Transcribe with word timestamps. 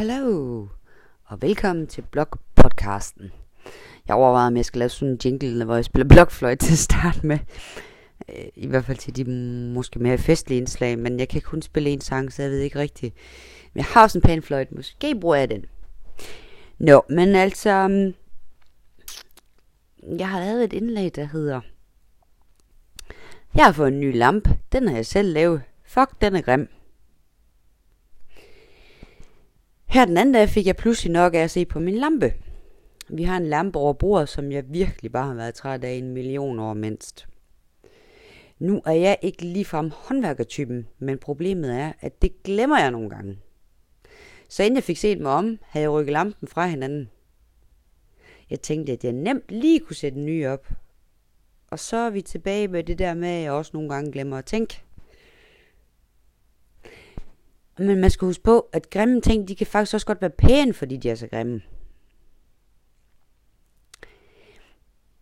Hallo, 0.00 0.66
og 1.24 1.42
velkommen 1.42 1.86
til 1.86 2.02
Blog-podcasten. 2.02 3.32
Jeg 4.08 4.16
overvejede, 4.16 4.46
om 4.46 4.56
jeg 4.56 4.64
skal 4.64 4.78
lave 4.78 4.88
sådan 4.88 5.08
en 5.08 5.20
jingle, 5.24 5.64
hvor 5.64 5.74
jeg 5.74 5.84
spiller 5.84 6.08
blokfløjt 6.08 6.58
til 6.58 6.72
at 6.72 6.78
starte 6.78 7.26
med. 7.26 7.38
Øh, 8.28 8.44
I 8.54 8.66
hvert 8.66 8.84
fald 8.84 8.98
til 8.98 9.16
de 9.16 9.24
måske 9.74 9.98
mere 9.98 10.18
festlige 10.18 10.58
indslag, 10.58 10.98
men 10.98 11.18
jeg 11.18 11.28
kan 11.28 11.40
kun 11.40 11.62
spille 11.62 11.90
en 11.90 12.00
sang, 12.00 12.32
så 12.32 12.42
jeg 12.42 12.50
ved 12.50 12.58
ikke 12.58 12.78
rigtigt. 12.78 13.14
Men 13.74 13.78
jeg 13.78 13.84
har 13.84 14.02
også 14.02 14.18
en 14.18 14.22
panfløjt, 14.22 14.72
måske 14.72 15.20
bruger 15.20 15.36
jeg 15.36 15.50
den. 15.50 15.64
Nå, 16.78 17.02
men 17.08 17.34
altså, 17.34 17.88
mm, 17.88 18.14
jeg 20.18 20.28
har 20.28 20.40
lavet 20.40 20.64
et 20.64 20.72
indlæg, 20.72 21.16
der 21.16 21.24
hedder, 21.24 21.60
jeg 23.54 23.64
har 23.64 23.72
fået 23.72 23.88
en 23.88 24.00
ny 24.00 24.16
lampe, 24.16 24.50
den 24.72 24.88
har 24.88 24.94
jeg 24.94 25.06
selv 25.06 25.32
lavet. 25.32 25.62
Fuck, 25.84 26.20
den 26.20 26.36
er 26.36 26.40
grim. 26.40 26.68
Her 29.90 30.04
den 30.04 30.16
anden 30.16 30.34
dag 30.34 30.48
fik 30.48 30.66
jeg 30.66 30.76
pludselig 30.76 31.12
nok 31.12 31.34
af 31.34 31.38
at 31.38 31.50
se 31.50 31.64
på 31.64 31.80
min 31.80 31.94
lampe. 31.94 32.32
Vi 33.08 33.22
har 33.22 33.36
en 33.36 33.46
lampe 33.46 33.78
over 33.78 33.92
bordet, 33.92 34.28
som 34.28 34.52
jeg 34.52 34.64
virkelig 34.68 35.12
bare 35.12 35.26
har 35.26 35.34
været 35.34 35.54
træt 35.54 35.84
af 35.84 35.92
en 35.92 36.10
million 36.10 36.58
år 36.58 36.74
mindst. 36.74 37.28
Nu 38.58 38.82
er 38.86 38.92
jeg 38.92 39.18
ikke 39.22 39.42
ligefrem 39.44 39.90
håndværkertypen, 39.94 40.88
men 40.98 41.18
problemet 41.18 41.74
er, 41.74 41.92
at 42.00 42.22
det 42.22 42.42
glemmer 42.42 42.78
jeg 42.78 42.90
nogle 42.90 43.10
gange. 43.10 43.38
Så 44.48 44.62
inden 44.62 44.76
jeg 44.76 44.84
fik 44.84 44.96
set 44.96 45.20
mig 45.20 45.32
om, 45.32 45.58
havde 45.62 45.82
jeg 45.82 45.90
rykket 45.90 46.12
lampen 46.12 46.48
fra 46.48 46.66
hinanden. 46.66 47.10
Jeg 48.50 48.60
tænkte, 48.60 48.92
at 48.92 49.04
jeg 49.04 49.12
nemt 49.12 49.44
lige 49.48 49.80
kunne 49.80 49.96
sætte 49.96 50.18
en 50.18 50.26
ny 50.26 50.46
op. 50.46 50.68
Og 51.70 51.78
så 51.78 51.96
er 51.96 52.10
vi 52.10 52.22
tilbage 52.22 52.68
med 52.68 52.84
det 52.84 52.98
der 52.98 53.14
med, 53.14 53.28
at 53.28 53.42
jeg 53.42 53.52
også 53.52 53.70
nogle 53.74 53.88
gange 53.88 54.12
glemmer 54.12 54.38
at 54.38 54.44
tænke. 54.44 54.82
Men 57.80 58.00
man 58.00 58.10
skal 58.10 58.26
huske 58.26 58.42
på, 58.42 58.68
at 58.72 58.90
grimme 58.90 59.20
ting, 59.20 59.48
de 59.48 59.56
kan 59.56 59.66
faktisk 59.66 59.94
også 59.94 60.06
godt 60.06 60.20
være 60.20 60.30
pæne, 60.30 60.74
fordi 60.74 60.96
de 60.96 61.10
er 61.10 61.14
så 61.14 61.26
grimme. 61.28 61.62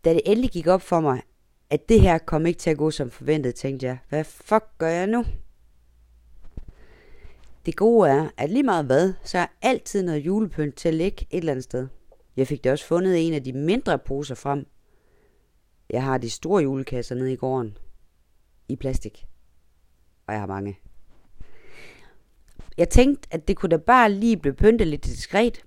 Da 0.04 0.14
det 0.14 0.20
endelig 0.24 0.50
gik 0.50 0.66
op 0.66 0.82
for 0.82 1.00
mig, 1.00 1.22
at 1.70 1.88
det 1.88 2.00
her 2.00 2.18
kom 2.18 2.46
ikke 2.46 2.58
til 2.58 2.70
at 2.70 2.78
gå 2.78 2.90
som 2.90 3.10
forventet, 3.10 3.54
tænkte 3.54 3.86
jeg, 3.86 3.98
hvad 4.08 4.24
fuck 4.24 4.64
gør 4.78 4.88
jeg 4.88 5.06
nu? 5.06 5.24
Det 7.66 7.76
gode 7.76 8.10
er, 8.10 8.28
at 8.36 8.50
lige 8.50 8.62
meget 8.62 8.84
hvad, 8.84 9.12
så 9.24 9.38
er 9.38 9.46
altid 9.62 10.02
noget 10.02 10.20
julepynt 10.26 10.76
til 10.76 10.88
at 10.88 10.94
ligge 10.94 11.26
et 11.30 11.38
eller 11.38 11.52
andet 11.52 11.64
sted. 11.64 11.88
Jeg 12.36 12.46
fik 12.46 12.64
det 12.64 12.72
også 12.72 12.84
fundet 12.86 13.26
en 13.26 13.34
af 13.34 13.44
de 13.44 13.52
mindre 13.52 13.98
poser 13.98 14.34
frem. 14.34 14.66
Jeg 15.90 16.04
har 16.04 16.18
de 16.18 16.30
store 16.30 16.62
julekasser 16.62 17.14
nede 17.14 17.32
i 17.32 17.36
gården. 17.36 17.76
I 18.68 18.76
plastik. 18.76 19.26
Og 20.26 20.32
jeg 20.32 20.40
har 20.40 20.46
mange. 20.46 20.78
Jeg 22.78 22.88
tænkte, 22.88 23.28
at 23.30 23.48
det 23.48 23.56
kunne 23.56 23.70
da 23.70 23.76
bare 23.76 24.12
lige 24.12 24.36
blive 24.36 24.54
pyntet 24.54 24.86
lidt 24.86 25.04
diskret. 25.04 25.64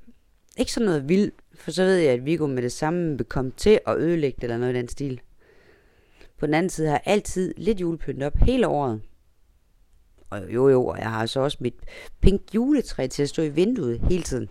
Ikke 0.57 0.71
sådan 0.71 0.85
noget 0.85 1.09
vildt, 1.09 1.33
for 1.55 1.71
så 1.71 1.83
ved 1.83 1.95
jeg, 1.95 2.13
at 2.13 2.25
Viggo 2.25 2.47
med 2.47 2.63
det 2.63 2.71
samme 2.71 3.17
vil 3.17 3.25
komme 3.25 3.51
til 3.57 3.79
at 3.87 3.97
ødelægge 3.97 4.35
det 4.35 4.43
eller 4.43 4.57
noget 4.57 4.73
i 4.73 4.77
den 4.77 4.87
stil. 4.87 5.21
På 6.37 6.45
den 6.45 6.53
anden 6.53 6.69
side 6.69 6.87
har 6.87 6.93
jeg 6.93 7.13
altid 7.13 7.53
lidt 7.57 7.81
julepynt 7.81 8.23
op 8.23 8.37
hele 8.37 8.67
året. 8.67 9.01
Og 10.29 10.53
jo 10.53 10.69
jo, 10.69 10.85
og 10.85 10.97
jeg 10.97 11.11
har 11.11 11.25
så 11.25 11.39
også 11.39 11.57
mit 11.59 11.75
pink 12.21 12.41
juletræ 12.55 13.07
til 13.07 13.23
at 13.23 13.29
stå 13.29 13.41
i 13.41 13.49
vinduet 13.49 13.99
hele 13.99 14.23
tiden. 14.23 14.49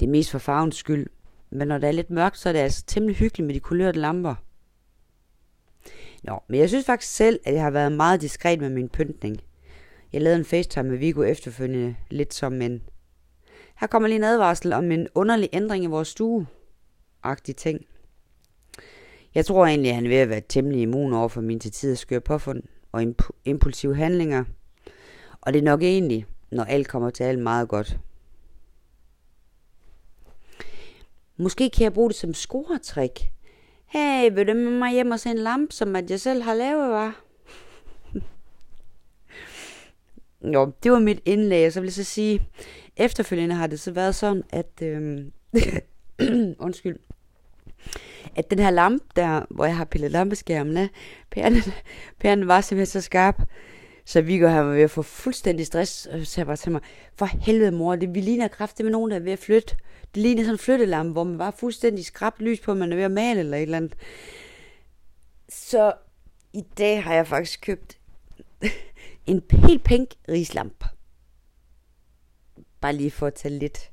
Det 0.00 0.06
er 0.06 0.10
mest 0.10 0.30
for 0.30 0.38
farvens 0.38 0.76
skyld, 0.76 1.06
men 1.50 1.68
når 1.68 1.78
det 1.78 1.88
er 1.88 1.92
lidt 1.92 2.10
mørkt, 2.10 2.38
så 2.38 2.48
er 2.48 2.52
det 2.52 2.60
altså 2.60 2.84
temmelig 2.86 3.16
hyggeligt 3.16 3.46
med 3.46 3.54
de 3.54 3.60
kulørte 3.60 4.00
lamper. 4.00 4.34
Nå, 6.22 6.42
men 6.48 6.60
jeg 6.60 6.68
synes 6.68 6.86
faktisk 6.86 7.12
selv, 7.12 7.40
at 7.44 7.54
jeg 7.54 7.62
har 7.62 7.70
været 7.70 7.92
meget 7.92 8.20
diskret 8.20 8.60
med 8.60 8.70
min 8.70 8.88
pyntning. 8.88 9.40
Jeg 10.12 10.22
lavede 10.22 10.38
en 10.38 10.44
FaceTime 10.44 10.88
med 10.88 10.98
Vigo 10.98 11.22
efterfølgende, 11.22 11.96
lidt 12.10 12.34
som 12.34 12.62
en... 12.62 12.82
Her 13.76 13.86
kommer 13.86 14.08
lige 14.08 14.16
en 14.16 14.24
advarsel 14.24 14.72
om 14.72 14.92
en 14.92 15.08
underlig 15.14 15.48
ændring 15.52 15.84
i 15.84 15.86
vores 15.86 16.08
stue. 16.08 16.46
Agtig 17.22 17.56
ting. 17.56 17.86
Jeg 19.34 19.46
tror 19.46 19.66
egentlig, 19.66 19.88
at 19.88 19.94
han 19.94 20.04
er 20.04 20.08
ved 20.08 20.16
at 20.16 20.28
være 20.28 20.42
temmelig 20.48 20.80
immun 20.82 21.12
over 21.12 21.28
for 21.28 21.40
min 21.40 21.60
til 21.60 21.72
tider 21.72 21.94
skøre 21.94 22.20
påfund 22.20 22.62
og 22.92 23.02
imp- 23.02 23.40
impulsive 23.44 23.96
handlinger. 23.96 24.44
Og 25.40 25.52
det 25.52 25.58
er 25.58 25.64
nok 25.64 25.82
egentlig, 25.82 26.26
når 26.50 26.64
alt 26.64 26.88
kommer 26.88 27.10
til 27.10 27.24
alt, 27.24 27.38
meget 27.38 27.68
godt. 27.68 27.98
Måske 31.36 31.70
kan 31.70 31.84
jeg 31.84 31.92
bruge 31.92 32.08
det 32.08 32.16
som 32.16 32.34
scoretrik. 32.34 33.30
Hey, 33.86 34.30
vil 34.34 34.48
du 34.48 34.54
med 34.54 34.78
mig 34.78 34.92
hjem 34.92 35.10
og 35.10 35.20
se 35.20 35.30
en 35.30 35.38
lampe, 35.38 35.74
som 35.74 35.96
at 35.96 36.10
jeg 36.10 36.20
selv 36.20 36.42
har 36.42 36.54
lavet, 36.54 36.90
var? 36.90 37.24
Jo, 40.44 40.72
det 40.82 40.92
var 40.92 40.98
mit 40.98 41.20
indlæg, 41.24 41.66
og 41.66 41.72
så 41.72 41.80
vil 41.80 41.86
jeg 41.86 41.92
så 41.92 42.04
sige, 42.04 42.42
efterfølgende 42.96 43.54
har 43.54 43.66
det 43.66 43.80
så 43.80 43.90
været 43.90 44.14
sådan, 44.14 44.42
at, 44.50 44.82
øh, 44.82 45.24
undskyld, 46.66 46.98
at 48.36 48.50
den 48.50 48.58
her 48.58 48.70
lampe 48.70 49.04
der, 49.16 49.46
hvor 49.50 49.64
jeg 49.64 49.76
har 49.76 49.84
pillet 49.84 50.10
lampeskærmen 50.10 50.76
af, 50.76 50.88
pæren, 51.30 51.54
pæren 52.20 52.48
var 52.48 52.60
simpelthen 52.60 53.00
så 53.00 53.00
skarp, 53.00 53.42
så 54.04 54.20
vi 54.20 54.38
går 54.38 54.48
her 54.48 54.62
ved 54.62 54.82
at 54.82 54.90
få 54.90 55.02
fuldstændig 55.02 55.66
stress, 55.66 56.06
og 56.06 56.26
så 56.26 56.40
jeg 56.40 56.46
bare 56.46 56.56
til 56.56 56.72
mig, 56.72 56.80
for 57.16 57.26
helvede 57.26 57.72
mor, 57.72 57.96
det 57.96 58.14
vi 58.14 58.20
ligner 58.20 58.48
kraft, 58.48 58.78
det 58.78 58.84
med 58.84 58.92
nogen, 58.92 59.10
der 59.10 59.16
er 59.16 59.20
ved 59.20 59.32
at 59.32 59.38
flytte. 59.38 59.76
Det 60.14 60.22
ligner 60.22 60.42
sådan 60.42 60.54
en 60.54 60.58
flyttelampe, 60.58 61.12
hvor 61.12 61.24
man 61.24 61.38
bare 61.38 61.52
fuldstændig 61.52 62.04
skrabt 62.04 62.42
lys 62.42 62.60
på, 62.60 62.74
man 62.74 62.92
er 62.92 62.96
ved 62.96 63.04
at 63.04 63.10
male 63.10 63.40
eller 63.40 63.56
et 63.56 63.62
eller 63.62 63.76
andet. 63.76 63.94
Så 65.48 65.92
i 66.52 66.62
dag 66.78 67.02
har 67.02 67.14
jeg 67.14 67.26
faktisk 67.26 67.60
købt 67.60 67.97
en 69.28 69.42
helt 69.52 69.84
pink 69.84 70.08
rislamp. 70.28 70.84
Bare 72.80 72.92
lige 72.92 73.10
for 73.10 73.26
at 73.26 73.34
tage 73.34 73.58
lidt 73.58 73.90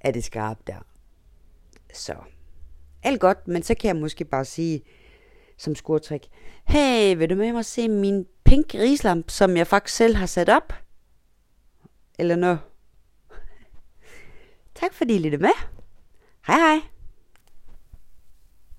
af 0.00 0.12
det 0.12 0.24
skarpe 0.24 0.62
der. 0.66 0.86
Så 1.94 2.16
alt 3.02 3.20
godt, 3.20 3.48
men 3.48 3.62
så 3.62 3.74
kan 3.74 3.88
jeg 3.88 3.96
måske 3.96 4.24
bare 4.24 4.44
sige 4.44 4.82
som 5.58 5.74
skurtrik, 5.74 6.28
hey, 6.64 7.16
vil 7.16 7.30
du 7.30 7.34
med 7.34 7.52
mig 7.52 7.64
se 7.64 7.88
min 7.88 8.26
pink 8.44 8.74
rislamp, 8.74 9.30
som 9.30 9.56
jeg 9.56 9.66
faktisk 9.66 9.96
selv 9.96 10.16
har 10.16 10.26
sat 10.26 10.48
op? 10.48 10.72
Eller 12.18 12.36
noget? 12.36 12.60
Tak 14.74 14.94
fordi 14.94 15.14
I 15.14 15.18
lyttede 15.18 15.42
med. 15.42 15.50
Hej 16.46 16.56
hej. 16.56 16.91